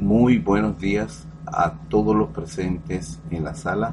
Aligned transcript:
Muy 0.00 0.38
buenos 0.38 0.78
días 0.78 1.26
a 1.44 1.74
todos 1.90 2.16
los 2.16 2.30
presentes 2.30 3.20
en 3.30 3.44
la 3.44 3.54
sala 3.54 3.92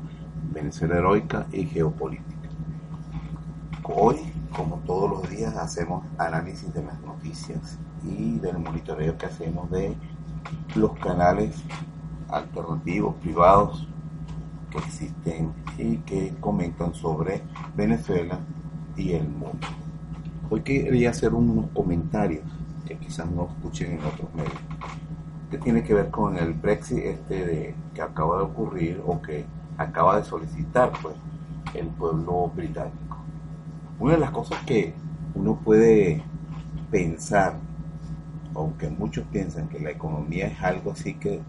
Venezuela 0.54 0.96
Heroica 0.96 1.48
y 1.52 1.66
Geopolítica. 1.66 2.48
Hoy, 3.84 4.16
como 4.56 4.78
todos 4.86 5.10
los 5.10 5.30
días, 5.30 5.58
hacemos 5.58 6.06
análisis 6.18 6.74
de 6.74 6.82
las 6.82 6.98
noticias 7.02 7.78
y 8.06 8.40
del 8.40 8.58
monitoreo 8.58 9.18
que 9.18 9.26
hacemos 9.26 9.70
de 9.70 9.98
los 10.76 10.98
canales 10.98 11.62
alternativos, 12.30 13.16
privados 13.16 13.86
que 14.72 14.78
existen 14.78 15.52
y 15.78 15.98
que 15.98 16.34
comentan 16.40 16.94
sobre 16.94 17.44
Venezuela 17.76 18.40
y 18.96 19.12
el 19.12 19.28
mundo. 19.28 19.68
Hoy 20.50 20.62
quería 20.62 21.10
hacer 21.10 21.34
unos 21.34 21.66
comentarios 21.72 22.46
que 22.86 22.96
quizás 22.96 23.30
no 23.30 23.50
escuchen 23.50 24.00
en 24.00 24.06
otros 24.06 24.34
medios 24.34 24.67
que 25.50 25.58
tiene 25.58 25.84
que 25.84 25.94
ver 25.94 26.10
con 26.10 26.38
el 26.38 26.54
Brexit 26.54 27.00
este 27.00 27.46
de, 27.46 27.76
que 27.94 28.02
acaba 28.02 28.38
de 28.38 28.44
ocurrir 28.44 29.02
o 29.06 29.22
que 29.22 29.46
acaba 29.78 30.18
de 30.18 30.24
solicitar 30.24 30.92
pues 31.02 31.16
el 31.74 31.88
pueblo 31.88 32.52
británico. 32.54 33.18
Una 34.00 34.14
de 34.14 34.20
las 34.20 34.32
cosas 34.32 34.62
que 34.66 34.94
uno 35.36 35.56
puede 35.64 36.22
pensar, 36.92 37.56
aunque 38.54 38.90
muchos 38.90 39.26
piensan 39.28 39.70
que 39.70 39.80
la 39.80 39.92
economía 39.92 40.48
es 40.48 40.62
algo 40.62 40.92
así 40.92 41.14
que 41.14 41.42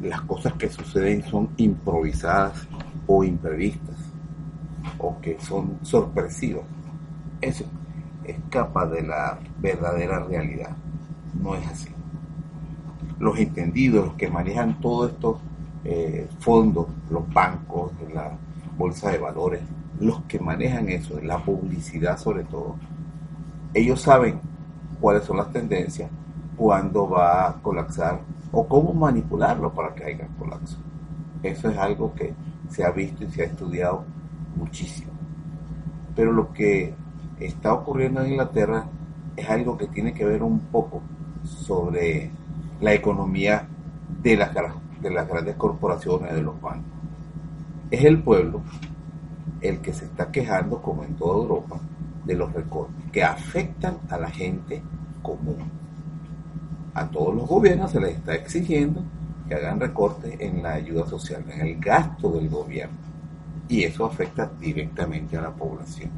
las 0.00 0.20
cosas 0.22 0.52
que 0.54 0.68
suceden 0.68 1.22
son 1.22 1.50
improvisadas 1.56 2.68
o 3.06 3.24
imprevistas 3.24 3.96
o 4.98 5.20
que 5.20 5.40
son 5.40 5.78
sorpresivas. 5.82 6.64
Eso 7.40 7.64
escapa 8.24 8.86
de 8.86 9.02
la 9.02 9.38
verdadera 9.60 10.20
realidad. 10.20 10.76
No 11.42 11.54
es 11.56 11.66
así 11.66 11.93
los 13.24 13.38
entendidos, 13.38 14.06
los 14.06 14.14
que 14.16 14.28
manejan 14.28 14.80
todos 14.80 15.12
estos 15.12 15.38
eh, 15.84 16.28
fondos, 16.40 16.86
los 17.10 17.26
bancos, 17.32 17.92
la 18.12 18.36
bolsa 18.76 19.10
de 19.10 19.18
valores, 19.18 19.62
los 19.98 20.22
que 20.24 20.38
manejan 20.38 20.88
eso, 20.90 21.18
la 21.22 21.38
publicidad 21.38 22.18
sobre 22.18 22.44
todo, 22.44 22.76
ellos 23.72 24.02
saben 24.02 24.40
cuáles 25.00 25.24
son 25.24 25.38
las 25.38 25.50
tendencias, 25.50 26.10
cuándo 26.56 27.08
va 27.08 27.48
a 27.48 27.54
colapsar 27.62 28.20
o 28.52 28.66
cómo 28.68 28.92
manipularlo 28.92 29.72
para 29.72 29.94
que 29.94 30.04
haya 30.04 30.28
colapso. 30.38 30.76
Eso 31.42 31.70
es 31.70 31.78
algo 31.78 32.14
que 32.14 32.34
se 32.68 32.84
ha 32.84 32.90
visto 32.90 33.24
y 33.24 33.30
se 33.30 33.42
ha 33.42 33.46
estudiado 33.46 34.04
muchísimo. 34.56 35.12
Pero 36.14 36.30
lo 36.30 36.52
que 36.52 36.94
está 37.40 37.72
ocurriendo 37.72 38.22
en 38.22 38.32
Inglaterra 38.32 38.86
es 39.34 39.48
algo 39.48 39.76
que 39.76 39.86
tiene 39.86 40.12
que 40.12 40.24
ver 40.24 40.42
un 40.42 40.60
poco 40.60 41.02
sobre 41.42 42.30
la 42.84 42.92
economía 42.92 43.66
de 44.22 44.36
las, 44.36 44.50
de 45.00 45.10
las 45.10 45.26
grandes 45.26 45.56
corporaciones, 45.56 46.34
de 46.34 46.42
los 46.42 46.60
bancos. 46.60 46.92
Es 47.90 48.04
el 48.04 48.22
pueblo 48.22 48.60
el 49.62 49.80
que 49.80 49.94
se 49.94 50.04
está 50.04 50.30
quejando, 50.30 50.82
como 50.82 51.02
en 51.02 51.14
toda 51.14 51.38
Europa, 51.38 51.80
de 52.26 52.34
los 52.34 52.52
recortes 52.52 53.10
que 53.10 53.24
afectan 53.24 54.00
a 54.10 54.18
la 54.18 54.28
gente 54.28 54.82
común. 55.22 55.56
A 56.92 57.08
todos 57.08 57.34
los 57.34 57.48
gobiernos 57.48 57.90
se 57.90 58.00
les 58.00 58.16
está 58.16 58.34
exigiendo 58.34 59.02
que 59.48 59.54
hagan 59.54 59.80
recortes 59.80 60.38
en 60.38 60.62
la 60.62 60.74
ayuda 60.74 61.06
social, 61.06 61.42
en 61.50 61.66
el 61.66 61.80
gasto 61.80 62.32
del 62.32 62.50
gobierno. 62.50 62.98
Y 63.66 63.84
eso 63.84 64.04
afecta 64.04 64.50
directamente 64.60 65.38
a 65.38 65.40
la 65.40 65.50
población. 65.50 66.10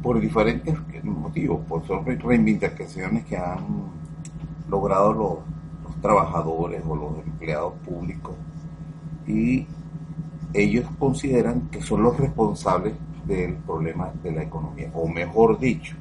Por 0.00 0.20
diferentes 0.20 0.76
motivos, 1.02 1.60
por 1.66 1.84
son 1.88 2.04
reivindicaciones 2.04 3.24
que 3.24 3.36
han 3.36 3.99
logrado 4.70 5.12
los, 5.12 5.38
trabajadores 6.00 6.82
o 6.88 6.96
los 6.96 7.26
empleados 7.26 7.74
públicos 7.84 8.32
y 9.26 9.66
ellos 10.54 10.86
consideran 10.98 11.68
que 11.70 11.82
son 11.82 12.02
los 12.02 12.16
responsables 12.16 12.94
del 13.26 13.56
problema 13.56 14.10
de 14.22 14.32
la 14.32 14.42
economía, 14.42 14.90
o 14.94 15.06
mejor 15.06 15.58
dicho, 15.58 15.94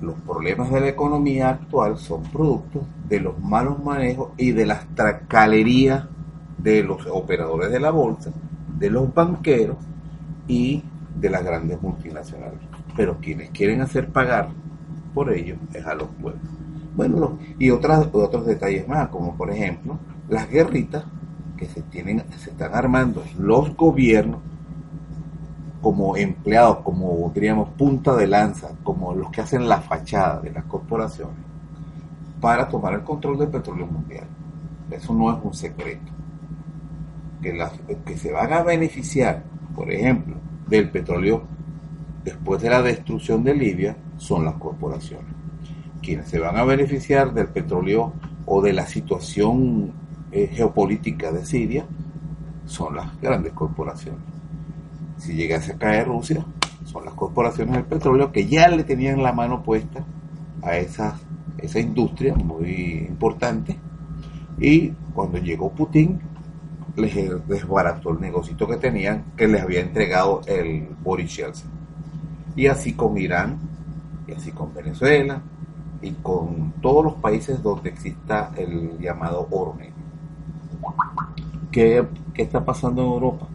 los 0.00 0.14
problemas 0.20 0.70
de 0.70 0.80
la 0.80 0.88
economía 0.88 1.50
actual 1.50 1.98
son 1.98 2.22
productos 2.22 2.82
de 3.08 3.20
los 3.20 3.38
malos 3.38 3.84
manejos 3.84 4.30
y 4.38 4.52
de 4.52 4.64
las 4.64 4.86
tracalerías 4.94 6.06
de 6.56 6.82
los 6.82 7.06
operadores 7.06 7.70
de 7.70 7.80
la 7.80 7.90
bolsa, 7.90 8.32
de 8.78 8.90
los 8.90 9.12
banqueros 9.12 9.76
y 10.48 10.82
de 11.20 11.30
las 11.30 11.44
grandes 11.44 11.80
multinacionales. 11.82 12.58
Pero 12.96 13.18
quienes 13.20 13.50
quieren 13.50 13.80
hacer 13.80 14.08
pagar 14.08 14.48
por 15.14 15.32
ello 15.32 15.56
es 15.72 15.84
a 15.86 15.94
los 15.94 16.08
pueblos. 16.20 16.42
Bueno, 16.94 17.38
y 17.58 17.70
otras, 17.70 18.08
otros 18.12 18.46
detalles 18.46 18.86
más, 18.86 19.08
como 19.08 19.34
por 19.34 19.50
ejemplo 19.50 19.98
las 20.28 20.48
guerritas 20.48 21.04
que 21.56 21.66
se, 21.66 21.82
tienen, 21.82 22.24
se 22.38 22.50
están 22.50 22.74
armando 22.74 23.22
los 23.38 23.74
gobiernos 23.76 24.40
como 25.80 26.16
empleados, 26.16 26.78
como 26.78 27.30
diríamos 27.34 27.70
punta 27.70 28.14
de 28.14 28.26
lanza, 28.26 28.70
como 28.84 29.14
los 29.14 29.30
que 29.30 29.40
hacen 29.40 29.68
la 29.68 29.80
fachada 29.80 30.40
de 30.40 30.52
las 30.52 30.64
corporaciones, 30.64 31.36
para 32.40 32.68
tomar 32.68 32.94
el 32.94 33.02
control 33.02 33.38
del 33.38 33.48
petróleo 33.48 33.86
mundial. 33.86 34.26
Eso 34.90 35.12
no 35.14 35.32
es 35.32 35.38
un 35.42 35.54
secreto. 35.54 36.12
Que, 37.40 37.52
las, 37.52 37.72
que 38.04 38.16
se 38.16 38.30
van 38.30 38.52
a 38.52 38.62
beneficiar, 38.62 39.42
por 39.74 39.90
ejemplo, 39.90 40.36
del 40.68 40.88
petróleo 40.90 41.42
después 42.22 42.62
de 42.62 42.70
la 42.70 42.82
destrucción 42.82 43.42
de 43.42 43.54
Libia 43.54 43.96
son 44.16 44.44
las 44.44 44.54
corporaciones 44.54 45.41
quienes 46.02 46.28
se 46.28 46.38
van 46.38 46.56
a 46.56 46.64
beneficiar 46.64 47.32
del 47.32 47.48
petróleo 47.48 48.12
o 48.44 48.60
de 48.60 48.72
la 48.72 48.86
situación 48.86 49.92
eh, 50.32 50.48
geopolítica 50.52 51.30
de 51.30 51.44
Siria 51.44 51.86
son 52.66 52.96
las 52.96 53.20
grandes 53.20 53.52
corporaciones. 53.52 54.22
Si 55.18 55.34
llegase 55.34 55.72
a 55.72 55.78
caer 55.78 56.08
Rusia, 56.08 56.44
son 56.84 57.04
las 57.04 57.14
corporaciones 57.14 57.74
del 57.74 57.84
petróleo 57.84 58.32
que 58.32 58.46
ya 58.46 58.68
le 58.68 58.84
tenían 58.84 59.22
la 59.22 59.32
mano 59.32 59.62
puesta 59.62 60.04
a 60.62 60.76
esa, 60.76 61.18
industria 61.74 62.34
muy 62.34 63.06
importante. 63.08 63.78
Y 64.58 64.90
cuando 65.14 65.38
llegó 65.38 65.70
Putin, 65.70 66.20
les 66.96 67.14
desbarató 67.46 68.10
el 68.10 68.20
negocito 68.20 68.66
que 68.66 68.76
tenían, 68.76 69.24
que 69.36 69.48
les 69.48 69.62
había 69.62 69.80
entregado 69.80 70.40
el 70.46 70.88
Boris 71.02 71.36
Yeltsin. 71.36 71.70
Y 72.56 72.66
así 72.66 72.94
con 72.94 73.16
Irán, 73.16 73.58
y 74.26 74.32
así 74.32 74.50
con 74.50 74.74
Venezuela, 74.74 75.40
y 76.02 76.10
con 76.10 76.72
todos 76.82 77.04
los 77.04 77.14
países 77.14 77.62
donde 77.62 77.90
exista 77.90 78.50
el 78.56 78.98
llamado 78.98 79.46
oro 79.50 79.74
negro. 79.78 79.94
¿Qué, 81.70 82.04
está 82.34 82.64
pasando 82.64 83.02
en 83.02 83.08
Europa? 83.08 83.46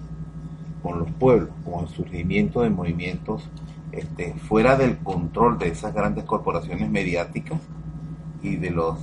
Con 0.81 0.99
los 0.99 1.11
pueblos, 1.11 1.49
con 1.65 1.83
el 1.83 1.89
surgimiento 1.89 2.61
de 2.61 2.69
movimientos 2.69 3.47
este, 3.91 4.33
fuera 4.33 4.77
del 4.77 4.97
control 4.99 5.59
de 5.59 5.69
esas 5.69 5.93
grandes 5.93 6.23
corporaciones 6.23 6.89
mediáticas 6.89 7.59
y 8.41 8.55
de 8.55 8.71
las 8.71 8.97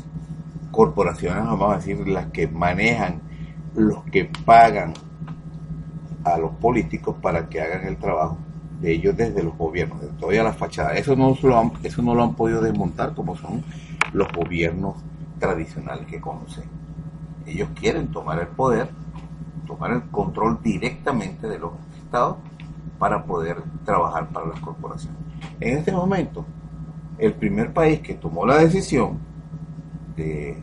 corporaciones, 0.71 1.45
vamos 1.45 1.73
a 1.73 1.77
decir, 1.77 2.09
las 2.09 2.27
que 2.27 2.49
manejan, 2.49 3.21
los 3.75 4.03
que 4.05 4.31
pagan 4.45 4.95
a 6.25 6.39
los 6.39 6.53
políticos 6.53 7.17
para 7.21 7.49
que 7.49 7.61
hagan 7.61 7.87
el 7.87 7.97
trabajo 7.99 8.39
de 8.85 8.93
ellos 8.93 9.17
desde 9.17 9.43
los 9.43 9.57
gobiernos, 9.57 9.99
de 10.03 10.09
todavía 10.09 10.43
la 10.43 10.53
fachada. 10.53 10.93
Eso 10.93 11.17
no, 11.17 11.35
lo 11.43 11.59
han, 11.59 11.73
eso 11.83 12.03
no 12.03 12.15
lo 12.15 12.23
han 12.23 12.35
podido 12.35 12.61
desmontar 12.61 13.15
como 13.15 13.35
son 13.35 13.65
los 14.13 14.31
gobiernos 14.31 14.97
tradicionales 15.39 16.07
que 16.07 16.21
conocen. 16.21 16.65
Ellos 17.47 17.71
quieren 17.75 18.09
tomar 18.09 18.39
el 18.41 18.49
poder, 18.49 18.91
tomar 19.67 19.93
el 19.93 20.03
control 20.11 20.59
directamente 20.63 21.49
de 21.49 21.59
los 21.59 21.73
estados 21.97 22.37
para 22.99 23.25
poder 23.25 23.63
trabajar 23.87 24.29
para 24.29 24.49
las 24.49 24.61
corporaciones. 24.61 25.19
En 25.61 25.79
este 25.79 25.91
momento, 25.91 26.45
el 27.17 27.33
primer 27.33 27.73
país 27.73 28.01
que 28.01 28.15
tomó 28.15 28.45
la 28.45 28.59
decisión 28.59 29.19
de 30.15 30.63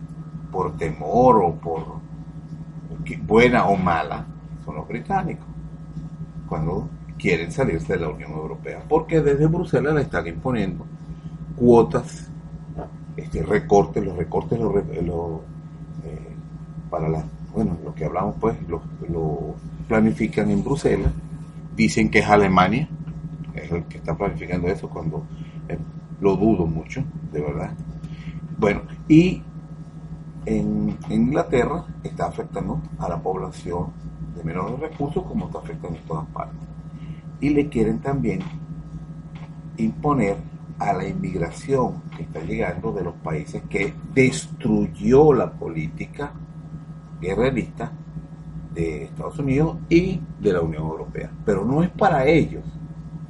por 0.52 0.78
temor 0.78 1.42
o 1.42 1.54
por 1.54 2.02
buena 3.24 3.66
o 3.66 3.76
mala 3.76 4.28
son 4.64 4.76
los 4.76 4.88
británicos. 4.88 5.48
Cuando 6.48 6.88
quieren 7.22 7.52
salirse 7.52 7.94
de 7.94 8.00
la 8.00 8.10
Unión 8.10 8.32
Europea, 8.32 8.82
porque 8.90 9.22
desde 9.22 9.46
Bruselas 9.46 9.94
le 9.94 10.02
están 10.02 10.26
imponiendo 10.26 10.86
cuotas, 11.56 12.28
este, 13.16 13.44
recortes, 13.44 14.04
los 14.04 14.18
recortes 14.18 14.60
los, 14.60 14.76
eh, 14.76 16.32
para 16.90 17.08
la, 17.08 17.24
bueno, 17.54 17.78
lo 17.84 17.94
que 17.94 18.06
hablamos 18.06 18.36
pues, 18.40 18.58
lo, 18.68 18.82
planifican 19.88 20.50
en 20.50 20.64
Bruselas, 20.64 21.12
dicen 21.76 22.10
que 22.10 22.20
es 22.20 22.28
Alemania, 22.28 22.88
es 23.54 23.72
el 23.72 23.84
que 23.84 23.98
está 23.98 24.16
planificando 24.16 24.70
eso 24.70 24.90
cuando 24.90 25.24
eh, 25.68 25.78
lo 26.22 26.36
dudo 26.38 26.66
mucho, 26.66 27.04
de 27.32 27.42
verdad. 27.42 27.72
Bueno, 28.58 28.82
y 29.08 29.44
en, 30.46 30.98
Inglaterra 31.10 31.86
está 32.04 32.28
afectando 32.28 32.82
a 32.98 33.10
la 33.10 33.22
población 33.22 33.88
de 34.36 34.44
menores 34.44 34.80
recursos 34.80 35.24
como 35.24 35.46
está 35.48 35.60
afectando 35.60 35.98
en 36.00 36.06
todas 36.06 36.26
partes. 36.28 36.71
Y 37.42 37.50
le 37.50 37.68
quieren 37.68 38.00
también 38.00 38.40
imponer 39.78 40.38
a 40.80 40.94
la 40.94 41.08
inmigración 41.08 42.02
que 42.16 42.24
está 42.24 42.42
llegando 42.42 42.92
de 42.92 43.04
los 43.04 43.16
países 43.16 43.62
que 43.70 43.94
destruyó 44.14 45.34
la 45.34 45.52
política 45.52 46.32
guerrerista 47.20 47.92
de 48.74 49.04
Estados 49.04 49.38
Unidos 49.40 49.78
y 49.90 50.20
de 50.40 50.54
la 50.54 50.62
Unión 50.62 50.84
Europea. 50.84 51.30
Pero 51.46 51.66
no 51.66 51.84
es 51.84 51.90
para 51.90 52.26
ellos, 52.26 52.64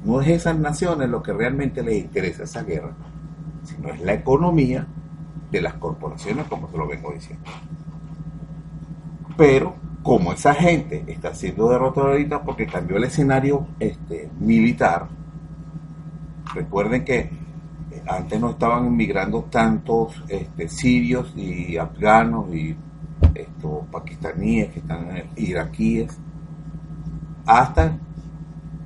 no 0.04 0.20
es 0.20 0.28
esas 0.28 0.58
naciones 0.58 1.08
lo 1.08 1.22
que 1.22 1.32
realmente 1.32 1.82
les 1.82 1.98
interesa 1.98 2.44
esa 2.44 2.62
guerra, 2.62 2.92
sino 3.64 3.88
es 3.88 4.00
la 4.00 4.14
economía 4.14 4.86
de 5.50 5.60
las 5.60 5.74
corporaciones, 5.74 6.46
como 6.46 6.70
se 6.70 6.78
lo 6.78 6.88
vengo 6.88 7.12
diciendo. 7.12 7.44
Pero 9.36 9.74
como 10.02 10.32
esa 10.32 10.54
gente 10.54 11.04
está 11.06 11.34
siendo 11.34 11.68
derrotada 11.68 12.08
ahorita 12.08 12.42
porque 12.42 12.66
cambió 12.66 12.96
el 12.96 13.04
escenario 13.04 13.66
este, 13.78 14.28
militar, 14.40 15.06
recuerden 16.54 17.04
que 17.04 17.18
eh, 17.18 18.02
antes 18.08 18.40
no 18.40 18.50
estaban 18.50 18.86
inmigrando 18.86 19.44
tantos 19.44 20.22
este, 20.28 20.68
sirios 20.68 21.32
y 21.36 21.76
afganos 21.76 22.52
y 22.54 22.76
estos 23.34 23.86
pakistaníes 23.90 24.72
que 24.72 24.80
están 24.80 25.08
iraquíes, 25.36 26.18
hasta 27.46 27.96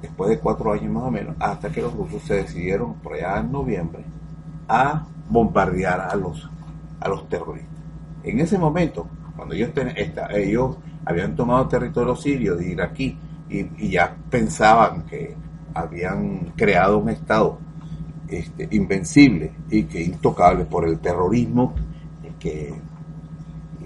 después 0.03 0.31
de 0.31 0.39
cuatro 0.39 0.73
años 0.73 0.93
más 0.93 1.05
o 1.05 1.11
menos, 1.11 1.35
hasta 1.39 1.71
que 1.71 1.81
los 1.81 1.95
rusos 1.95 2.23
se 2.23 2.35
decidieron 2.35 2.95
por 2.95 3.15
allá 3.15 3.39
en 3.41 3.51
noviembre 3.51 4.05
a 4.69 5.07
bombardear 5.29 6.01
a 6.01 6.15
los 6.15 6.51
a 7.01 7.09
los 7.09 7.29
terroristas. 7.29 7.71
En 8.23 8.41
ese 8.41 8.59
momento, 8.59 9.07
cuando 9.37 9.55
ellos, 9.55 9.71
ellos 10.31 10.77
habían 11.07 11.35
tomado 11.35 11.67
territorio 11.69 12.15
sirio 12.15 12.57
de 12.57 12.69
iraquí 12.69 13.17
y, 13.49 13.61
y 13.79 13.91
ya 13.91 14.15
pensaban 14.29 15.07
que 15.07 15.35
habían 15.73 16.53
creado 16.57 16.99
un 16.99 17.09
Estado 17.09 17.59
este, 18.29 18.69
invencible 18.73 19.53
y 19.71 19.85
que 19.85 20.03
intocable 20.03 20.65
por 20.65 20.87
el 20.87 20.99
terrorismo 20.99 21.75
que, 22.39 22.75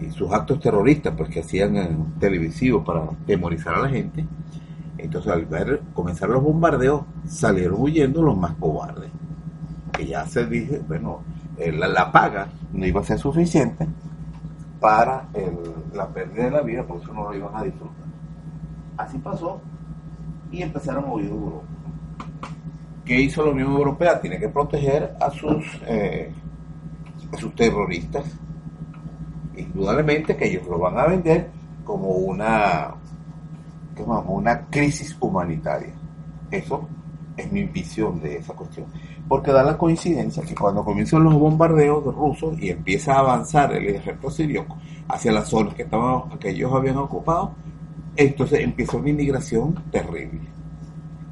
y 0.00 0.10
sus 0.10 0.32
actos 0.32 0.58
terroristas 0.58 1.14
pues 1.16 1.28
que 1.28 1.40
hacían 1.40 1.76
en 1.76 2.18
televisivo 2.18 2.82
para 2.82 3.02
temorizar 3.26 3.74
a 3.74 3.82
la 3.82 3.88
gente. 3.88 4.26
Entonces 4.98 5.30
al 5.30 5.46
ver 5.46 5.82
comenzar 5.94 6.28
los 6.30 6.42
bombardeos 6.42 7.02
salieron 7.26 7.80
huyendo 7.80 8.22
los 8.22 8.36
más 8.36 8.54
cobardes 8.54 9.10
que 10.00 10.06
ya 10.06 10.26
se 10.26 10.46
dije 10.46 10.80
bueno 10.86 11.20
eh, 11.56 11.72
la, 11.72 12.10
paga 12.10 12.48
no 12.72 12.86
iba 12.86 13.00
a 13.00 13.04
ser 13.04 13.18
suficiente 13.18 13.86
para 14.80 15.28
la 15.92 16.08
pérdida 16.08 16.44
de 16.44 16.50
la 16.50 16.62
vida, 16.62 16.84
por 16.84 17.00
eso 17.00 17.12
no 17.12 17.24
lo 17.24 17.34
iban 17.34 17.54
a 17.54 17.62
disfrutar. 17.62 18.06
Así 18.96 19.18
pasó 19.18 19.60
y 20.50 20.62
empezaron 20.62 21.04
a 21.04 21.12
huir 21.12 21.26
de 21.26 21.36
Europa. 21.36 21.66
¿Qué 23.04 23.20
hizo 23.20 23.44
la 23.44 23.50
Unión 23.50 23.72
Europea? 23.72 24.20
Tiene 24.20 24.38
que 24.38 24.48
proteger 24.48 25.14
a 25.20 25.30
sus, 25.30 25.80
eh, 25.86 26.32
a 27.32 27.36
sus 27.36 27.54
terroristas. 27.54 28.24
Indudablemente 29.56 30.36
que 30.36 30.46
ellos 30.46 30.66
lo 30.66 30.78
van 30.78 30.98
a 30.98 31.06
vender 31.06 31.50
como 31.84 32.08
una, 32.08 32.94
una 34.26 34.66
crisis 34.66 35.16
humanitaria. 35.20 35.92
Eso 36.50 36.88
es 37.36 37.50
mi 37.52 37.64
visión 37.64 38.20
de 38.20 38.36
esa 38.36 38.54
cuestión 38.54 38.86
porque 39.30 39.52
da 39.52 39.62
la 39.62 39.78
coincidencia 39.78 40.42
que 40.42 40.56
cuando 40.56 40.84
comienzan 40.84 41.22
los 41.22 41.34
bombardeos 41.34 42.02
rusos 42.04 42.60
y 42.60 42.70
empieza 42.70 43.14
a 43.14 43.20
avanzar 43.20 43.72
el 43.72 43.86
ejército 43.86 44.28
sirio 44.28 44.66
hacia 45.06 45.30
las 45.30 45.48
zonas 45.48 45.72
que, 45.74 45.82
estaban, 45.82 46.36
que 46.40 46.50
ellos 46.50 46.72
habían 46.72 46.96
ocupado, 46.96 47.54
entonces 48.16 48.58
empieza 48.58 48.96
una 48.96 49.10
inmigración 49.10 49.84
terrible. 49.92 50.40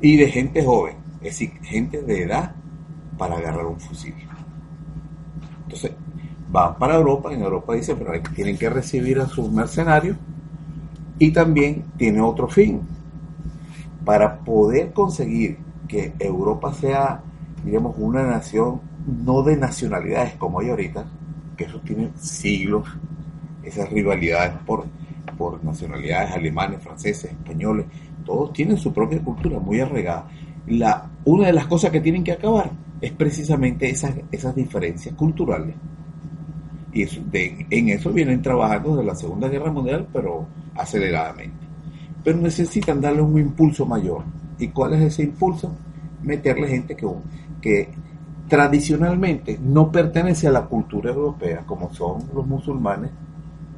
Y 0.01 0.17
de 0.17 0.31
gente 0.31 0.65
joven, 0.65 0.95
es 1.17 1.23
decir, 1.25 1.51
gente 1.63 2.01
de 2.01 2.23
edad 2.23 2.55
para 3.19 3.37
agarrar 3.37 3.67
un 3.67 3.81
fusil. 3.81 4.15
Entonces, 5.65 5.91
van 6.53 6.79
para 6.79 6.95
Europa, 6.95 7.33
en 7.35 7.43
Europa 7.43 7.75
dicen, 7.75 7.99
pero 7.99 8.13
tienen 8.33 8.57
que 8.57 8.71
recibir 8.71 9.19
a 9.19 9.27
sus 9.27 9.51
mercenarios 9.51 10.17
y 11.19 11.33
también 11.33 11.83
tiene 11.97 12.21
otro 12.21 12.47
fin. 12.47 12.83
Para 14.05 14.39
poder 14.39 14.93
conseguir 14.93 15.59
que 15.89 16.13
Europa 16.21 16.73
sea 16.75 17.23
digamos, 17.65 17.95
una 17.99 18.23
nación 18.23 18.81
no 19.25 19.43
de 19.43 19.57
nacionalidades 19.57 20.35
como 20.35 20.61
hay 20.61 20.71
ahorita, 20.71 21.07
que 21.57 21.65
eso 21.65 21.81
tiene 21.81 22.11
siglos, 22.17 22.89
esas 23.63 23.91
rivalidades 23.91 24.55
por, 24.67 24.87
por 25.37 25.63
nacionalidades 25.65 26.33
alemanes, 26.33 26.83
franceses, 26.83 27.33
españoles, 27.33 27.87
todos 28.25 28.53
tienen 28.53 28.77
su 28.77 28.93
propia 28.93 29.21
cultura 29.21 29.59
muy 29.59 29.81
arraigada. 29.81 30.29
La, 30.67 31.11
una 31.25 31.47
de 31.47 31.53
las 31.53 31.67
cosas 31.67 31.91
que 31.91 32.01
tienen 32.01 32.23
que 32.23 32.33
acabar 32.33 32.71
es 33.01 33.13
precisamente 33.13 33.89
esas, 33.89 34.15
esas 34.31 34.55
diferencias 34.55 35.15
culturales. 35.15 35.75
Y 36.93 37.05
en 37.71 37.89
eso 37.91 38.13
vienen 38.13 38.43
trabajando 38.43 38.97
desde 38.97 39.07
la 39.07 39.15
Segunda 39.15 39.49
Guerra 39.49 39.71
Mundial, 39.71 40.07
pero 40.13 40.47
aceleradamente. 40.75 41.67
Pero 42.25 42.39
necesitan 42.39 43.01
darle 43.01 43.23
un 43.23 43.39
impulso 43.39 43.87
mayor. 43.87 44.25
¿Y 44.59 44.69
cuál 44.69 44.95
es 44.95 45.03
ese 45.03 45.23
impulso? 45.23 45.73
Meterle 46.23 46.69
gente 46.69 46.97
que, 46.97 47.07
que 47.61 47.91
tradicionalmente 48.49 49.59
no 49.63 49.93
pertenece 49.93 50.49
a 50.49 50.53
la 50.53 50.65
cultura 50.65 51.11
europea, 51.11 51.65
como 51.67 51.93
son 51.93 52.25
los 52.35 52.47
musulmanes 52.47 53.11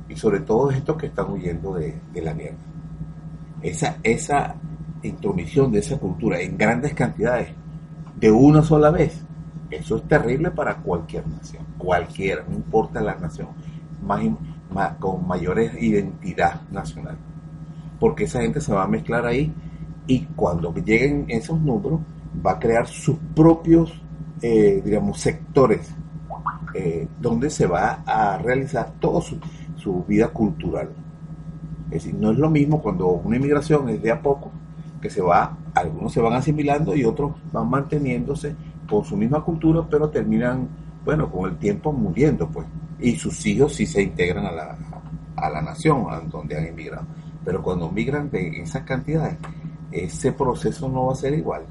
y 0.09 0.17
sobre 0.17 0.41
todo 0.41 0.71
estos 0.71 0.97
que 0.97 1.07
están 1.07 1.31
huyendo 1.31 1.75
de, 1.75 2.01
la 2.15 2.33
guerra. 2.33 2.57
Esa, 3.63 3.99
esa 4.03 4.55
intromisión 5.03 5.71
de 5.73 5.81
esa 5.81 5.99
cultura 5.99 6.41
en 6.41 6.57
grandes 6.57 6.95
cantidades 6.95 7.51
de 8.19 8.31
una 8.31 8.63
sola 8.63 8.91
vez, 8.91 9.23
eso 9.71 9.97
es 9.97 10.03
terrible 10.09 10.51
para 10.51 10.77
cualquier 10.77 11.27
nación, 11.29 11.65
cualquiera, 11.79 12.45
no 12.49 12.57
importa 12.57 13.01
la 13.01 13.15
nación, 13.17 13.49
con 14.99 15.27
mayores 15.27 15.81
identidad 15.81 16.63
nacional, 16.71 17.17
porque 17.99 18.25
esa 18.25 18.41
gente 18.41 18.61
se 18.61 18.73
va 18.73 18.85
a 18.85 18.89
mezclar 18.89 19.27
ahí 19.27 19.53
y 20.11 20.27
cuando 20.35 20.75
lleguen 20.75 21.27
esos 21.29 21.61
números, 21.61 22.01
va 22.45 22.53
a 22.53 22.59
crear 22.59 22.85
sus 22.89 23.17
propios, 23.33 23.93
eh, 24.43 24.83
digamos, 24.85 25.21
sectores 25.21 25.89
eh, 26.75 27.07
donde 27.21 27.49
se 27.49 27.69
va 27.69 28.03
a 28.05 28.37
realizar 28.39 28.93
toda 28.99 29.21
su, 29.21 29.39
vida 30.09 30.27
cultural. 30.27 30.89
Es 31.93 32.03
decir, 32.03 32.15
no 32.15 32.33
es 32.33 32.39
lo 32.39 32.51
mismo 32.51 32.83
cuando 32.83 33.07
una 33.07 33.37
inmigración 33.37 33.89
es 33.89 34.03
de 34.03 34.11
a 34.11 34.21
poco, 34.21 34.51
que 35.01 35.09
se 35.09 35.23
va, 35.23 35.57
algunos 35.75 36.13
se 36.13 36.21
van 36.21 36.33
asimilando 36.33 36.97
y 36.97 37.05
otros 37.05 37.37
van 37.53 37.71
manteniéndose 37.71 38.57
con 38.89 39.05
su 39.05 39.17
misma 39.17 39.45
cultura, 39.45 39.87
pero 39.89 40.09
terminan, 40.11 40.69
bueno, 41.05 41.31
con 41.31 41.49
el 41.49 41.57
tiempo 41.57 41.93
muriendo, 41.93 42.49
pues. 42.49 42.67
Y 42.99 43.15
sus 43.15 43.47
hijos 43.47 43.77
sí 43.77 43.87
se 43.87 44.03
integran 44.03 44.45
a 44.45 44.51
la, 44.51 44.77
a 45.37 45.51
la 45.51 45.63
nación 45.63 46.07
a 46.11 46.19
donde 46.19 46.59
han 46.59 46.67
inmigrado. 46.67 47.07
Pero 47.45 47.63
cuando 47.63 47.89
migran 47.89 48.29
de 48.29 48.61
esas 48.61 48.83
cantidades, 48.83 49.39
ese 49.93 50.33
proceso 50.33 50.89
no 50.89 51.07
va 51.07 51.13
a 51.13 51.17
ser 51.17 51.35
igual 51.35 51.63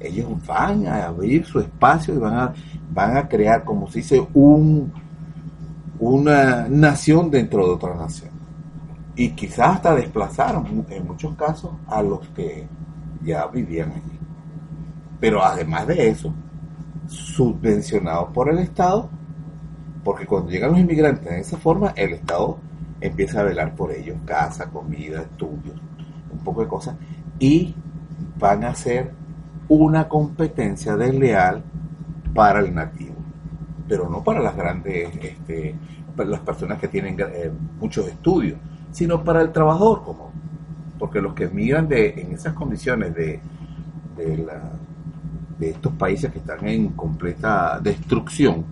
ellos 0.00 0.28
van 0.46 0.86
a 0.86 1.06
abrir 1.06 1.44
su 1.44 1.60
espacio 1.60 2.14
y 2.14 2.18
van 2.18 2.34
a, 2.34 2.54
van 2.92 3.16
a 3.16 3.28
crear, 3.28 3.64
como 3.64 3.88
se 3.88 3.98
dice, 3.98 4.26
un, 4.34 4.92
una 5.98 6.68
nación 6.68 7.30
dentro 7.30 7.66
de 7.66 7.72
otra 7.72 7.94
nación. 7.94 8.30
Y 9.16 9.30
quizás 9.30 9.76
hasta 9.76 9.94
desplazaron 9.94 10.86
en 10.88 11.06
muchos 11.06 11.34
casos 11.34 11.72
a 11.88 12.02
los 12.02 12.26
que 12.28 12.66
ya 13.24 13.46
vivían 13.46 13.90
allí. 13.90 14.18
Pero 15.18 15.44
además 15.44 15.88
de 15.88 16.08
eso, 16.08 16.32
subvencionados 17.08 18.30
por 18.32 18.48
el 18.48 18.58
Estado, 18.58 19.08
porque 20.04 20.26
cuando 20.26 20.50
llegan 20.50 20.70
los 20.70 20.80
inmigrantes 20.80 21.28
de 21.28 21.40
esa 21.40 21.56
forma, 21.56 21.92
el 21.96 22.12
Estado 22.12 22.58
empieza 23.00 23.40
a 23.40 23.44
velar 23.44 23.74
por 23.74 23.90
ellos, 23.90 24.16
casa, 24.24 24.70
comida, 24.70 25.22
estudios, 25.22 25.76
un 26.30 26.38
poco 26.38 26.62
de 26.62 26.68
cosas, 26.68 26.94
y 27.38 27.74
van 28.38 28.64
a 28.64 28.74
ser 28.74 29.12
una 29.68 30.08
competencia 30.08 30.96
desleal 30.96 31.62
para 32.34 32.60
el 32.60 32.74
nativo, 32.74 33.14
pero 33.86 34.08
no 34.08 34.22
para 34.22 34.40
las 34.40 34.56
grandes, 34.56 35.10
este, 35.22 35.74
las 36.16 36.40
personas 36.40 36.78
que 36.78 36.88
tienen 36.88 37.16
eh, 37.18 37.50
muchos 37.80 38.06
estudios, 38.08 38.58
sino 38.90 39.22
para 39.22 39.42
el 39.42 39.52
trabajador 39.52 40.02
común, 40.02 40.30
porque 40.98 41.20
los 41.20 41.34
que 41.34 41.48
migran 41.48 41.88
de, 41.88 42.20
en 42.20 42.32
esas 42.32 42.54
condiciones 42.54 43.14
de, 43.14 43.40
de, 44.16 44.46
de 45.58 45.70
estos 45.70 45.92
países 45.94 46.32
que 46.32 46.38
están 46.38 46.66
en 46.66 46.88
completa 46.90 47.78
destrucción, 47.80 48.64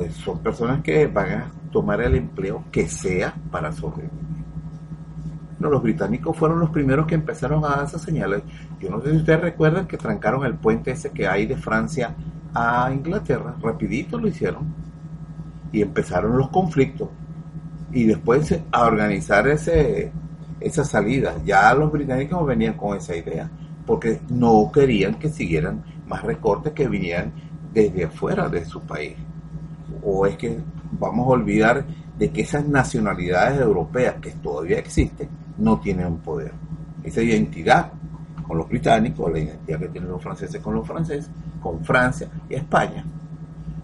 eh, 0.00 0.10
son 0.10 0.38
personas 0.40 0.82
que 0.82 1.06
van 1.06 1.30
a 1.30 1.50
tomar 1.70 2.00
el 2.00 2.16
empleo 2.16 2.64
que 2.72 2.88
sea 2.88 3.34
para 3.50 3.70
sobrevivir. 3.70 4.27
No, 5.58 5.68
los 5.70 5.82
británicos 5.82 6.36
fueron 6.36 6.60
los 6.60 6.70
primeros 6.70 7.06
que 7.06 7.16
empezaron 7.16 7.64
a 7.64 7.68
dar 7.68 7.84
esas 7.84 8.02
señales. 8.02 8.42
Yo 8.78 8.90
no 8.90 9.00
sé 9.00 9.10
si 9.10 9.16
ustedes 9.16 9.40
recuerdan 9.40 9.88
que 9.88 9.96
trancaron 9.96 10.46
el 10.46 10.54
puente 10.54 10.92
ese 10.92 11.10
que 11.10 11.26
hay 11.26 11.46
de 11.46 11.56
Francia 11.56 12.14
a 12.54 12.90
Inglaterra. 12.92 13.56
Rapidito 13.60 14.18
lo 14.18 14.28
hicieron. 14.28 14.72
Y 15.72 15.82
empezaron 15.82 16.38
los 16.38 16.48
conflictos. 16.50 17.08
Y 17.92 18.04
después 18.04 18.56
a 18.70 18.86
organizar 18.86 19.48
ese, 19.48 20.12
esa 20.60 20.84
salida. 20.84 21.34
Ya 21.44 21.74
los 21.74 21.90
británicos 21.90 22.46
venían 22.46 22.74
con 22.74 22.96
esa 22.96 23.16
idea. 23.16 23.50
Porque 23.84 24.20
no 24.28 24.70
querían 24.72 25.14
que 25.14 25.28
siguieran 25.28 25.82
más 26.06 26.22
recortes 26.22 26.72
que 26.72 26.86
vinieran 26.86 27.32
desde 27.72 28.04
afuera 28.04 28.48
de 28.48 28.64
su 28.64 28.80
país. 28.82 29.16
O 30.04 30.24
es 30.24 30.36
que 30.36 30.60
vamos 30.92 31.26
a 31.26 31.30
olvidar 31.30 31.84
de 32.16 32.30
que 32.30 32.42
esas 32.42 32.66
nacionalidades 32.66 33.60
europeas 33.60 34.16
que 34.20 34.30
todavía 34.30 34.78
existen 34.78 35.28
no 35.58 35.80
tienen 35.80 36.18
poder. 36.18 36.52
Esa 37.02 37.22
identidad 37.22 37.92
con 38.48 38.56
los 38.56 38.68
británicos, 38.68 39.30
la 39.30 39.38
identidad 39.38 39.78
que 39.78 39.88
tienen 39.88 40.10
los 40.10 40.22
franceses 40.22 40.60
con 40.62 40.74
los 40.74 40.86
franceses, 40.86 41.30
con 41.60 41.84
Francia 41.84 42.28
y 42.48 42.54
España. 42.54 43.04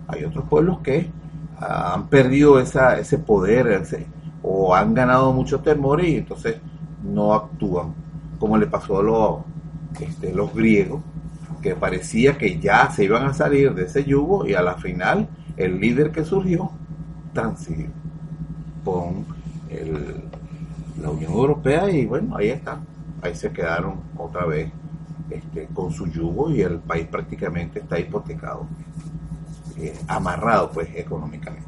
Hay 0.09 0.25
otros 0.25 0.45
pueblos 0.49 0.79
que 0.79 1.11
ah, 1.59 1.95
han 1.95 2.09
perdido 2.09 2.59
esa, 2.59 2.99
ese 2.99 3.19
poder 3.19 3.85
o 4.43 4.75
han 4.75 4.95
ganado 4.95 5.33
mucho 5.33 5.61
temor 5.61 6.03
y 6.03 6.17
entonces 6.17 6.57
no 7.03 7.35
actúan, 7.35 7.95
como 8.39 8.57
le 8.57 8.67
pasó 8.67 9.01
a 9.01 9.03
los, 9.03 9.37
este, 10.01 10.33
los 10.33 10.55
griegos, 10.55 11.03
que 11.61 11.75
parecía 11.75 12.37
que 12.37 12.59
ya 12.59 12.91
se 12.91 13.05
iban 13.05 13.27
a 13.27 13.35
salir 13.35 13.75
de 13.75 13.85
ese 13.85 14.05
yugo 14.05 14.47
y 14.47 14.55
a 14.55 14.63
la 14.63 14.75
final 14.75 15.29
el 15.57 15.81
líder 15.81 16.11
que 16.11 16.25
surgió 16.25 16.71
transigió 17.33 17.89
con 18.85 19.25
Unión 21.15 21.33
Europea 21.33 21.91
y 21.91 22.07
bueno, 22.07 22.37
ahí 22.37 22.49
está, 22.49 22.81
ahí 23.23 23.35
se 23.35 23.51
quedaron 23.53 24.01
otra 24.17 24.45
vez 24.47 24.71
este, 25.31 25.67
con 25.73 25.91
su 25.91 26.07
yugo 26.07 26.51
y 26.51 26.61
el 26.61 26.79
país 26.79 27.07
prácticamente 27.07 27.81
está 27.81 27.99
hipotecado, 27.99 28.67
eh, 29.79 29.99
amarrado 30.07 30.71
pues 30.71 30.89
económicamente. 30.95 31.67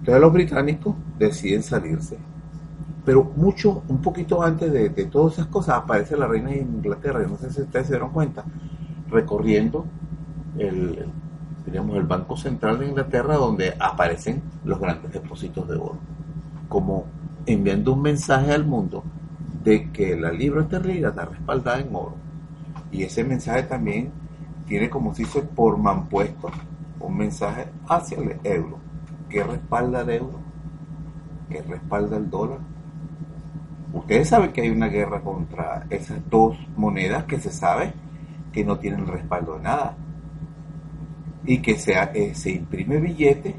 Entonces 0.00 0.20
los 0.20 0.32
británicos 0.32 0.94
deciden 1.18 1.62
salirse. 1.62 2.18
Pero 3.04 3.24
mucho, 3.36 3.82
un 3.88 4.00
poquito 4.00 4.42
antes 4.42 4.72
de, 4.72 4.88
todas 5.06 5.34
esas 5.34 5.46
cosas, 5.46 5.76
aparece 5.76 6.16
la 6.16 6.26
reina 6.26 6.50
de 6.50 6.58
Inglaterra, 6.58 7.24
no 7.28 7.36
sé 7.36 7.50
si 7.50 7.62
ustedes 7.62 7.86
se 7.86 7.92
dieron 7.94 8.10
cuenta, 8.10 8.44
recorriendo 9.10 9.84
el, 10.58 11.06
digamos, 11.66 11.96
el 11.96 12.04
Banco 12.04 12.36
Central 12.36 12.78
de 12.78 12.88
Inglaterra, 12.88 13.36
donde 13.36 13.74
aparecen 13.78 14.42
los 14.64 14.78
grandes 14.78 15.12
depósitos 15.12 15.68
de 15.68 15.76
oro, 15.76 15.98
como 16.68 17.04
enviando 17.46 17.92
un 17.92 18.02
mensaje 18.02 18.52
al 18.52 18.64
mundo 18.64 19.04
de 19.62 19.90
que 19.90 20.16
la 20.16 20.32
libra 20.32 20.62
esterlina 20.62 21.08
está 21.08 21.24
respaldada 21.24 21.80
en 21.80 21.94
oro. 21.94 22.16
Y 22.90 23.02
ese 23.02 23.24
mensaje 23.24 23.64
también 23.64 24.10
tiene, 24.66 24.88
como 24.88 25.14
se 25.14 25.22
dice, 25.22 25.42
por 25.42 25.78
manpuesto, 25.78 26.50
un 27.00 27.16
mensaje 27.16 27.66
hacia 27.88 28.18
el 28.18 28.36
euro. 28.44 28.78
¿Qué 29.28 29.42
respalda 29.42 30.02
el 30.02 30.10
euro? 30.10 30.38
¿Qué 31.50 31.62
respalda 31.62 32.16
el 32.16 32.30
dólar? 32.30 32.58
Ustedes 33.92 34.28
saben 34.28 34.52
que 34.52 34.62
hay 34.62 34.70
una 34.70 34.88
guerra 34.88 35.20
contra 35.20 35.86
esas 35.88 36.18
dos 36.28 36.56
monedas 36.76 37.24
que 37.24 37.38
se 37.38 37.50
sabe 37.50 37.92
que 38.52 38.64
no 38.64 38.78
tienen 38.78 39.06
respaldo 39.06 39.56
de 39.56 39.62
nada 39.62 39.96
y 41.44 41.58
que 41.58 41.76
sea, 41.76 42.10
eh, 42.14 42.34
se 42.34 42.52
imprime 42.52 42.98
billete 42.98 43.54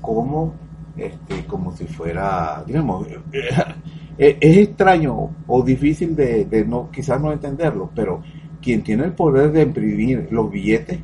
como, 0.00 0.54
este, 0.96 1.44
como 1.46 1.74
si 1.76 1.86
fuera, 1.86 2.62
digamos, 2.66 3.06
eh, 4.18 4.38
es 4.40 4.56
extraño 4.56 5.30
o 5.46 5.62
difícil 5.62 6.14
de, 6.14 6.64
no, 6.66 6.90
quizás 6.90 7.20
no 7.20 7.32
entenderlo, 7.32 7.90
pero 7.94 8.22
quien 8.60 8.82
tiene 8.82 9.04
el 9.04 9.12
poder 9.12 9.52
de 9.52 9.62
imprimir 9.62 10.28
los 10.30 10.50
billetes 10.50 11.00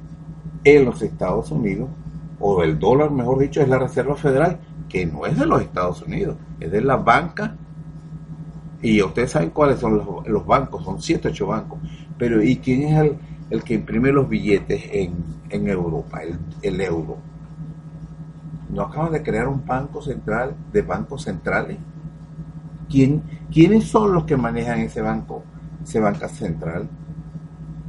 en 0.65 0.85
los 0.85 1.03
Estados 1.03 1.51
Unidos, 1.51 1.89
o 2.41 2.63
el 2.63 2.79
dólar, 2.79 3.11
mejor 3.11 3.39
dicho, 3.41 3.61
es 3.61 3.69
la 3.69 3.79
Reserva 3.79 4.15
Federal, 4.15 4.59
que 4.89 5.05
no 5.07 5.27
es 5.27 5.39
de 5.39 5.47
los 5.47 5.61
Estados 5.61 6.03
Unidos, 6.03 6.37
es 6.61 6.71
de 6.71 6.81
la 6.81 6.97
banca. 6.97 7.57
Y 8.81 9.03
ustedes 9.03 9.33
saben 9.33 9.51
cuáles 9.51 9.81
son 9.81 10.01
los, 10.25 10.47
bancos, 10.47 10.85
son 10.85 11.03
7, 11.03 11.29
8 11.29 11.47
bancos. 11.49 11.81
Pero 12.17 12.41
¿y 12.41 12.57
quién 12.57 12.83
es 12.83 12.97
el, 12.97 13.17
el 13.51 13.63
que 13.65 13.75
imprime 13.75 14.13
los 14.13 14.29
billetes 14.29 14.83
en, 14.93 15.15
en 15.51 15.69
Europa, 15.69 16.21
el, 16.63 16.81
euro. 16.81 17.17
¿No 18.69 18.83
acaban 18.83 19.13
de 19.13 19.23
crear 19.23 19.49
un 19.49 19.65
banco 19.65 20.03
central 20.03 20.55
de 20.73 20.83
bancos 20.83 21.23
centrales? 21.23 21.79
¿Quién, 22.89 23.23
¿Quiénes 23.51 23.85
son 23.85 24.13
los 24.13 24.25
que 24.25 24.37
manejan 24.37 24.81
ese 24.81 25.01
banco, 25.01 25.43
ese 25.83 26.01
banco 26.01 26.29
central 26.29 26.89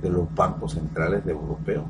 de 0.02 0.10
los 0.10 0.34
bancos 0.34 0.74
centrales 0.74 1.26
de 1.26 1.32
europeos? 1.32 1.86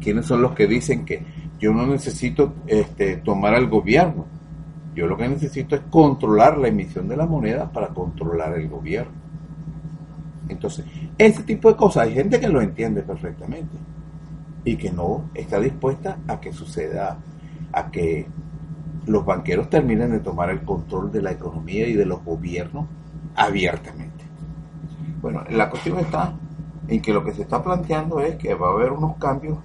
¿Quiénes 0.00 0.26
son 0.26 0.42
los 0.42 0.52
que 0.52 0.66
dicen 0.66 1.04
que 1.04 1.24
yo 1.58 1.72
no 1.72 1.86
necesito 1.86 2.54
este, 2.66 3.18
tomar 3.18 3.54
al 3.54 3.68
gobierno? 3.68 4.26
Yo 4.94 5.06
lo 5.06 5.16
que 5.16 5.28
necesito 5.28 5.76
es 5.76 5.82
controlar 5.90 6.58
la 6.58 6.68
emisión 6.68 7.08
de 7.08 7.16
la 7.16 7.26
moneda 7.26 7.70
para 7.70 7.88
controlar 7.88 8.58
el 8.58 8.68
gobierno. 8.68 9.12
Entonces, 10.48 10.84
ese 11.16 11.42
tipo 11.44 11.68
de 11.68 11.76
cosas, 11.76 12.04
hay 12.04 12.14
gente 12.14 12.40
que 12.40 12.48
lo 12.48 12.60
entiende 12.60 13.02
perfectamente 13.02 13.76
y 14.64 14.76
que 14.76 14.90
no 14.90 15.30
está 15.34 15.60
dispuesta 15.60 16.18
a 16.26 16.40
que 16.40 16.52
suceda, 16.52 17.18
a 17.72 17.90
que 17.90 18.26
los 19.06 19.24
banqueros 19.24 19.70
terminen 19.70 20.10
de 20.10 20.20
tomar 20.20 20.50
el 20.50 20.62
control 20.62 21.10
de 21.10 21.22
la 21.22 21.32
economía 21.32 21.86
y 21.86 21.94
de 21.94 22.06
los 22.06 22.24
gobiernos 22.24 22.86
abiertamente. 23.34 24.24
Bueno, 25.20 25.44
la 25.50 25.68
cuestión 25.68 25.98
está 25.98 26.34
en 26.88 27.00
que 27.00 27.12
lo 27.12 27.24
que 27.24 27.32
se 27.32 27.42
está 27.42 27.62
planteando 27.62 28.20
es 28.20 28.36
que 28.36 28.54
va 28.54 28.68
a 28.68 28.72
haber 28.72 28.92
unos 28.92 29.16
cambios 29.16 29.58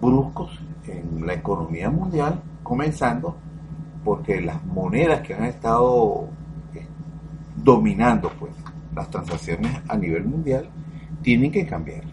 bruscos 0.00 0.50
en 0.86 1.26
la 1.26 1.34
economía 1.34 1.90
mundial, 1.90 2.40
comenzando 2.62 3.36
porque 4.04 4.40
las 4.40 4.64
monedas 4.64 5.20
que 5.20 5.34
han 5.34 5.44
estado 5.44 6.28
eh, 6.74 6.86
dominando 7.56 8.30
pues 8.38 8.52
las 8.94 9.10
transacciones 9.10 9.78
a 9.88 9.96
nivel 9.96 10.24
mundial 10.24 10.68
tienen 11.22 11.52
que 11.52 11.66
cambiar 11.66 12.04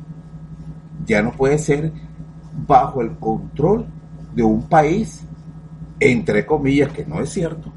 ya 1.08 1.22
no 1.22 1.32
puede 1.32 1.58
ser 1.58 1.92
bajo 2.68 3.02
el 3.02 3.12
control 3.18 3.86
de 4.38 4.44
un 4.44 4.70
país, 4.70 5.26
entre 6.00 6.46
comillas, 6.46 6.92
que 6.92 7.04
no 7.04 7.20
es 7.20 7.30
cierto, 7.30 7.74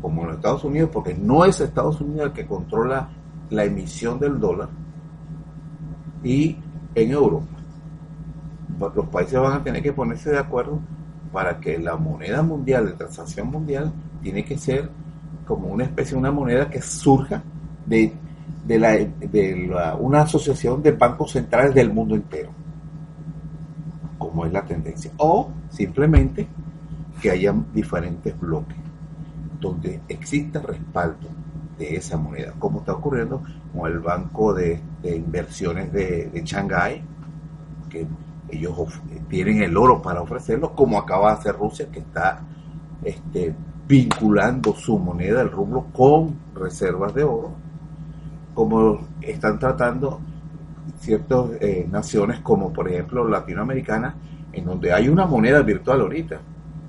como 0.00 0.22
en 0.22 0.28
los 0.28 0.36
Estados 0.36 0.62
Unidos, 0.62 0.90
porque 0.92 1.14
no 1.14 1.44
es 1.44 1.60
Estados 1.60 2.00
Unidos 2.00 2.28
el 2.28 2.32
que 2.32 2.46
controla 2.46 3.08
la 3.50 3.64
emisión 3.64 4.20
del 4.20 4.38
dólar, 4.38 4.68
y 6.22 6.56
en 6.94 7.10
Europa. 7.10 7.56
Los 8.94 9.08
países 9.08 9.40
van 9.40 9.54
a 9.54 9.64
tener 9.64 9.82
que 9.82 9.92
ponerse 9.92 10.30
de 10.30 10.38
acuerdo 10.38 10.78
para 11.32 11.58
que 11.58 11.76
la 11.76 11.96
moneda 11.96 12.40
mundial 12.42 12.86
de 12.86 12.92
transacción 12.92 13.48
mundial 13.48 13.92
tiene 14.22 14.44
que 14.44 14.56
ser 14.56 14.88
como 15.44 15.66
una 15.66 15.84
especie 15.84 16.12
de 16.12 16.18
una 16.20 16.30
moneda 16.30 16.70
que 16.70 16.80
surja 16.80 17.42
de 17.84 18.12
de, 18.68 18.78
la, 18.78 18.92
de 18.92 19.70
una 19.98 20.22
asociación 20.22 20.82
de 20.82 20.92
bancos 20.92 21.32
centrales 21.32 21.74
del 21.74 21.90
mundo 21.90 22.14
entero, 22.14 22.50
como 24.28 24.46
es 24.46 24.52
la 24.52 24.64
tendencia. 24.64 25.10
O 25.18 25.50
simplemente 25.70 26.46
que 27.20 27.30
haya 27.30 27.54
diferentes 27.72 28.38
bloques 28.38 28.76
donde 29.60 30.00
exista 30.08 30.60
respaldo 30.60 31.28
de 31.78 31.96
esa 31.96 32.16
moneda, 32.16 32.52
como 32.58 32.80
está 32.80 32.92
ocurriendo 32.92 33.42
con 33.72 33.90
el 33.90 33.98
Banco 34.00 34.54
de, 34.54 34.80
Inversiones 35.02 35.92
de, 35.92 36.28
de 36.32 36.42
Shanghái, 36.44 37.02
que 37.88 38.06
ellos 38.50 39.00
tienen 39.28 39.62
el 39.62 39.76
oro 39.76 40.00
para 40.02 40.20
ofrecerlo, 40.20 40.74
como 40.74 40.98
acaba 40.98 41.32
de 41.32 41.38
hacer 41.38 41.56
Rusia, 41.56 41.88
que 41.90 42.00
está 42.00 42.40
este, 43.02 43.54
vinculando 43.86 44.74
su 44.74 44.98
moneda, 44.98 45.42
el 45.42 45.50
rublo, 45.50 45.86
con 45.92 46.36
reservas 46.54 47.14
de 47.14 47.24
oro 47.24 47.68
como 48.58 48.98
están 49.20 49.56
tratando 49.56 50.18
ciertas 50.98 51.50
eh, 51.60 51.86
naciones 51.90 52.40
como 52.40 52.72
por 52.72 52.88
ejemplo 52.88 53.26
latinoamericanas, 53.28 54.14
en 54.52 54.64
donde 54.64 54.92
hay 54.92 55.08
una 55.08 55.26
moneda 55.26 55.62
virtual 55.62 56.00
ahorita 56.00 56.40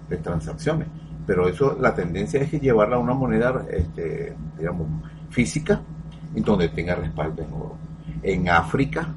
de 0.09 0.17
transacciones, 0.17 0.87
pero 1.25 1.47
eso 1.47 1.77
la 1.79 1.93
tendencia 1.93 2.41
es 2.41 2.51
llevarla 2.51 2.95
a 2.95 2.99
una 2.99 3.13
moneda, 3.13 3.65
este, 3.71 4.35
digamos, 4.57 4.87
física, 5.29 5.81
en 6.33 6.43
donde 6.43 6.69
tenga 6.69 6.95
respaldo 6.95 7.43
en 7.43 7.53
oro. 7.53 7.75
En 8.23 8.49
África, 8.49 9.07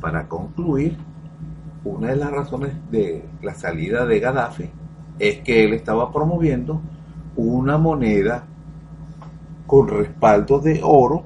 para 0.00 0.26
concluir, 0.26 0.96
una 1.84 2.08
de 2.08 2.16
las 2.16 2.30
razones 2.30 2.72
de 2.90 3.24
la 3.42 3.54
salida 3.54 4.06
de 4.06 4.20
Gaddafi 4.20 4.70
es 5.18 5.40
que 5.40 5.64
él 5.64 5.74
estaba 5.74 6.10
promoviendo 6.10 6.80
una 7.36 7.78
moneda 7.78 8.44
con 9.66 9.88
respaldo 9.88 10.58
de 10.60 10.80
oro 10.82 11.24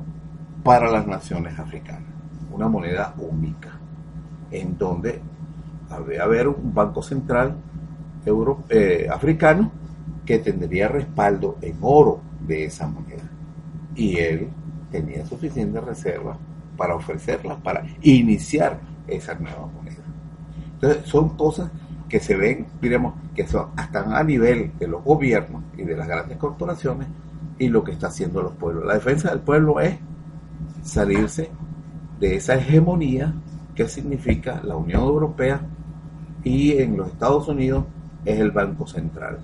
para 0.62 0.90
las 0.90 1.06
naciones 1.06 1.58
africanas, 1.58 2.10
una 2.58 2.68
moneda 2.68 3.14
única, 3.18 3.70
en 4.50 4.76
donde 4.76 5.20
había 5.88 6.24
haber 6.24 6.48
un 6.48 6.74
banco 6.74 7.02
central 7.02 7.54
eh, 8.68 9.08
africano 9.10 9.70
que 10.26 10.40
tendría 10.40 10.88
respaldo 10.88 11.56
en 11.62 11.76
oro 11.80 12.20
de 12.46 12.64
esa 12.64 12.88
moneda. 12.88 13.22
Y 13.94 14.18
él 14.18 14.48
tenía 14.90 15.24
suficiente 15.24 15.80
reserva 15.80 16.36
para 16.76 16.96
ofrecerla, 16.96 17.56
para 17.56 17.84
iniciar 18.02 18.80
esa 19.06 19.34
nueva 19.34 19.66
moneda. 19.66 20.02
Entonces, 20.74 21.06
son 21.06 21.30
cosas 21.36 21.70
que 22.08 22.18
se 22.18 22.36
ven, 22.36 22.66
diremos, 22.82 23.14
que 23.34 23.46
son 23.46 23.68
hasta 23.76 24.18
a 24.18 24.24
nivel 24.24 24.72
de 24.78 24.88
los 24.88 25.04
gobiernos 25.04 25.62
y 25.76 25.82
de 25.82 25.96
las 25.96 26.08
grandes 26.08 26.36
corporaciones 26.38 27.06
y 27.58 27.68
lo 27.68 27.84
que 27.84 27.92
está 27.92 28.08
haciendo 28.08 28.42
los 28.42 28.52
pueblos. 28.54 28.84
La 28.84 28.94
defensa 28.94 29.30
del 29.30 29.40
pueblo 29.40 29.80
es 29.80 29.96
salirse 30.82 31.50
de 32.18 32.36
esa 32.36 32.56
hegemonía 32.56 33.34
que 33.74 33.88
significa 33.88 34.60
la 34.64 34.76
Unión 34.76 35.02
Europea 35.02 35.60
y 36.42 36.72
en 36.72 36.96
los 36.96 37.08
Estados 37.08 37.48
Unidos 37.48 37.84
es 38.24 38.40
el 38.40 38.50
Banco 38.50 38.86
Central. 38.86 39.38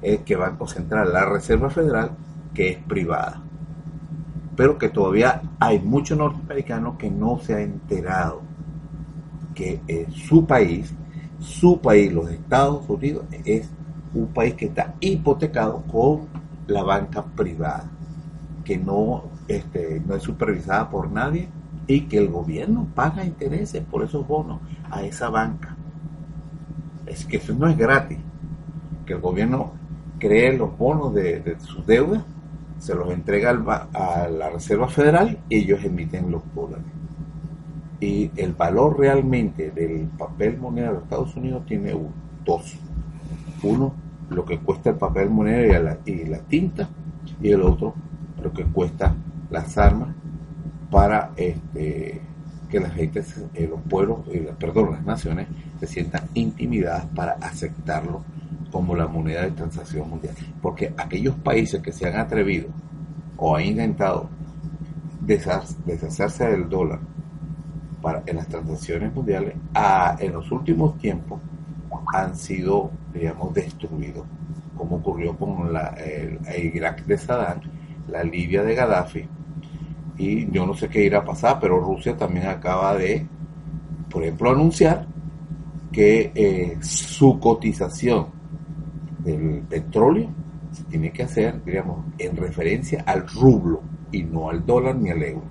Es 0.00 0.20
que 0.20 0.36
Banco 0.36 0.66
Central, 0.66 1.12
la 1.12 1.24
Reserva 1.26 1.70
Federal, 1.70 2.10
que 2.54 2.70
es 2.70 2.78
privada. 2.78 3.42
Pero 4.56 4.78
que 4.78 4.88
todavía 4.88 5.42
hay 5.58 5.78
muchos 5.80 6.16
norteamericanos 6.16 6.96
que 6.96 7.10
no 7.10 7.38
se 7.38 7.54
ha 7.54 7.60
enterado 7.60 8.40
que 9.54 10.06
su 10.28 10.46
país, 10.46 10.94
su 11.38 11.80
país, 11.80 12.12
los 12.12 12.30
Estados 12.30 12.88
Unidos, 12.88 13.24
es 13.44 13.68
un 14.14 14.28
país 14.28 14.54
que 14.54 14.66
está 14.66 14.94
hipotecado 15.00 15.82
con 15.90 16.28
la 16.66 16.82
banca 16.82 17.22
privada, 17.22 17.90
que 18.64 18.78
no, 18.78 19.24
este, 19.48 20.02
no 20.06 20.14
es 20.14 20.22
supervisada 20.22 20.88
por 20.88 21.10
nadie 21.10 21.48
y 21.86 22.02
que 22.02 22.18
el 22.18 22.28
gobierno 22.28 22.86
paga 22.94 23.24
intereses 23.24 23.82
por 23.84 24.02
esos 24.02 24.26
bonos 24.26 24.60
a 24.90 25.02
esa 25.02 25.30
banca. 25.30 25.76
Es 27.06 27.24
que 27.24 27.36
eso 27.36 27.54
no 27.54 27.68
es 27.68 27.76
gratis, 27.76 28.18
que 29.04 29.14
el 29.14 29.20
gobierno 29.20 29.72
cree 30.18 30.56
los 30.56 30.76
bonos 30.76 31.14
de, 31.14 31.56
sus 31.60 31.86
deudas, 31.86 32.22
se 32.78 32.94
los 32.94 33.10
entrega 33.10 33.50
a 33.94 34.28
la 34.28 34.50
Reserva 34.50 34.88
Federal 34.88 35.38
y 35.48 35.56
ellos 35.56 35.82
emiten 35.84 36.30
los 36.30 36.42
dólares 36.54 36.96
y 38.00 38.30
el 38.36 38.52
valor 38.52 38.98
realmente 38.98 39.70
del 39.70 40.08
papel 40.18 40.58
moneda 40.58 40.92
de 40.92 40.98
Estados 40.98 41.34
Unidos 41.36 41.64
tiene 41.66 41.94
dos. 42.44 42.74
Uno, 43.62 43.94
lo 44.30 44.44
que 44.44 44.58
cuesta 44.58 44.90
el 44.90 44.96
papel 44.96 45.30
moneda 45.30 45.98
y 46.04 46.24
la, 46.24 46.38
tinta, 46.40 46.88
y 47.40 47.50
el 47.50 47.62
otro, 47.62 47.94
lo 48.42 48.52
que 48.52 48.64
cuesta 48.64 49.14
las 49.50 49.78
armas 49.78 50.08
para 50.90 51.32
este, 51.36 52.20
que 52.68 52.80
la 52.80 52.90
gente, 52.90 53.24
los 53.68 53.80
pueblos, 53.88 54.20
eh, 54.32 54.52
perdón, 54.58 54.92
las 54.92 55.04
naciones 55.04 55.48
se 55.80 55.86
sientan 55.86 56.28
intimidadas 56.34 57.06
para 57.06 57.32
aceptarlo 57.34 58.22
como 58.70 58.94
la 58.94 59.06
moneda 59.06 59.42
de 59.42 59.52
transacción 59.52 60.08
mundial. 60.08 60.34
Porque 60.60 60.92
aquellos 60.96 61.34
países 61.36 61.82
que 61.82 61.92
se 61.92 62.08
han 62.08 62.16
atrevido 62.16 62.68
o 63.36 63.56
han 63.56 63.64
intentado 63.64 64.28
deshacerse 65.20 66.46
del 66.46 66.68
dólar 66.68 67.00
en 68.26 68.36
las 68.36 68.46
transacciones 68.46 69.12
mundiales 69.12 69.54
en 70.20 70.32
los 70.32 70.50
últimos 70.52 70.96
tiempos 70.98 71.40
han 72.14 72.36
sido, 72.36 72.90
digamos, 73.12 73.52
destruidos, 73.52 74.24
como 74.76 74.96
ocurrió 74.96 75.36
con 75.36 75.72
la, 75.72 75.88
el, 75.98 76.38
Irak 76.74 77.04
de 77.04 77.18
Saddam, 77.18 77.60
la 78.08 78.22
Libia 78.22 78.62
de 78.62 78.74
Gaddafi, 78.74 79.28
y 80.18 80.50
yo 80.50 80.66
no 80.66 80.74
sé 80.74 80.88
qué 80.88 81.04
irá 81.04 81.18
a 81.18 81.24
pasar, 81.24 81.58
pero 81.60 81.80
Rusia 81.80 82.16
también 82.16 82.46
acaba 82.46 82.96
de, 82.96 83.26
por 84.10 84.22
ejemplo, 84.22 84.50
anunciar 84.50 85.06
que 85.92 86.32
eh, 86.34 86.78
su 86.80 87.38
cotización 87.38 88.26
del 89.18 89.62
petróleo 89.68 90.28
se 90.72 90.84
tiene 90.84 91.10
que 91.10 91.22
hacer, 91.22 91.62
digamos, 91.64 92.04
en 92.18 92.36
referencia 92.36 93.02
al 93.06 93.26
rublo 93.28 93.82
y 94.12 94.22
no 94.22 94.50
al 94.50 94.64
dólar 94.64 94.96
ni 94.96 95.10
al 95.10 95.22
euro. 95.22 95.46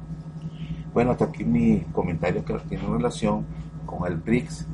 Bueno, 0.93 1.11
hasta 1.11 1.25
aquí 1.25 1.43
mis 1.43 1.83
comentarios 1.87 2.45
que 2.45 2.53
tienen 2.69 2.91
relación 2.91 3.45
con 3.85 4.09
el 4.09 4.17
BRICS 4.17 4.67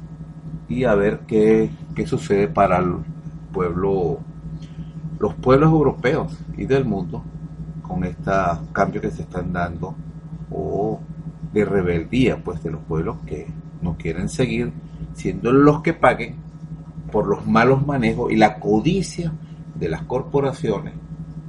y 0.69 0.83
a 0.83 0.95
ver 0.95 1.21
qué, 1.27 1.69
sucede 2.05 2.47
para 2.47 2.79
el 2.79 2.95
pueblo, 3.51 4.19
los 5.19 5.33
pueblos 5.35 5.71
europeos 5.71 6.37
y 6.57 6.65
del 6.65 6.85
mundo 6.85 7.23
con 7.91 8.05
estos 8.05 8.59
cambios 8.71 9.01
que 9.01 9.11
se 9.11 9.23
están 9.23 9.51
dando 9.51 9.93
o 10.49 10.99
de 11.51 11.65
rebeldía 11.65 12.41
pues 12.41 12.63
de 12.63 12.71
los 12.71 12.81
pueblos 12.83 13.17
que 13.25 13.47
no 13.81 13.97
quieren 13.97 14.29
seguir 14.29 14.71
siendo 15.13 15.51
los 15.51 15.81
que 15.81 15.93
paguen 15.93 16.35
por 17.11 17.27
los 17.27 17.45
malos 17.45 17.85
manejos 17.85 18.31
y 18.31 18.37
la 18.37 18.59
codicia 18.59 19.33
de 19.75 19.89
las 19.89 20.03
corporaciones, 20.03 20.93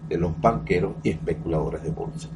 de 0.09 0.19
los 0.19 0.39
banqueros 0.41 0.95
y 1.05 1.11
especuladores 1.11 1.85
de 1.85 1.91
bolsa. 1.91 2.29